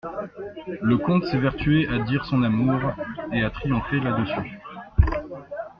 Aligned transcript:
Le 0.81 0.97
comte 0.97 1.25
s'évertuait 1.25 1.87
à 1.87 1.99
dire 1.99 2.25
son 2.25 2.41
amour, 2.41 2.81
et 3.31 3.43
à 3.43 3.51
triompher 3.51 3.99
là-dessus. 3.99 4.57